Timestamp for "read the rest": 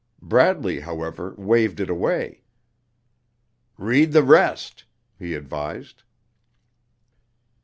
3.77-4.85